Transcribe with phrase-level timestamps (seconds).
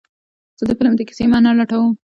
[0.59, 1.93] زه د فلم د کیسې معنی لټوم.